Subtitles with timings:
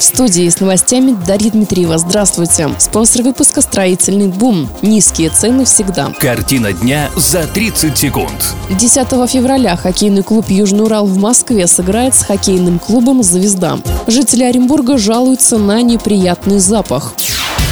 [0.00, 1.98] В студии с новостями Дарья Дмитриева.
[1.98, 2.70] Здравствуйте.
[2.78, 4.66] Спонсор выпуска «Строительный бум».
[4.80, 6.10] Низкие цены всегда.
[6.18, 8.54] Картина дня за 30 секунд.
[8.70, 13.78] 10 февраля хоккейный клуб «Южный Урал» в Москве сыграет с хоккейным клубом «Звезда».
[14.06, 17.12] Жители Оренбурга жалуются на неприятный запах.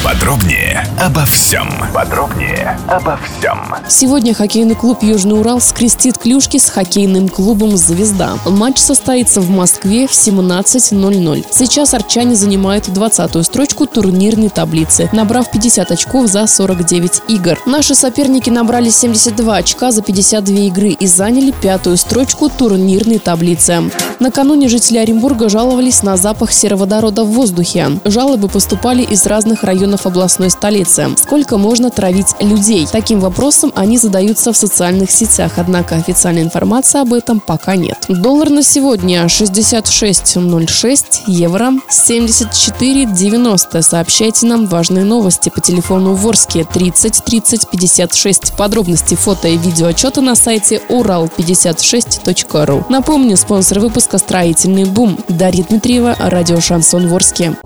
[0.05, 1.69] Подробнее обо всем.
[1.93, 3.59] Подробнее обо всем.
[3.88, 8.38] Сегодня хоккейный клуб «Южный Урал» скрестит клюшки с хоккейным клубом «Звезда».
[8.47, 11.47] Матч состоится в Москве в 17.00.
[11.51, 17.59] Сейчас арчане занимают 20-ю строчку турнирной таблицы, набрав 50 очков за 49 игр.
[17.66, 23.91] Наши соперники набрали 72 очка за 52 игры и заняли пятую строчку турнирной таблицы.
[24.21, 27.99] Накануне жители Оренбурга жаловались на запах сероводорода в воздухе.
[28.05, 31.09] Жалобы поступали из разных районов областной столицы.
[31.16, 32.87] Сколько можно травить людей?
[32.91, 38.04] Таким вопросом они задаются в социальных сетях, однако официальной информации об этом пока нет.
[38.09, 43.82] Доллар на сегодня 66.06, евро 74.90.
[43.82, 48.57] Сообщайте нам важные новости по телефону Ворске 30 30 56.
[48.57, 52.87] Подробности фото и видео отчета на сайте урал56.ру.
[52.88, 55.19] Напомню, спонсор выпуска «Строительный бум».
[55.29, 57.57] Дарья Дмитриева, радио «Шансон Ворске».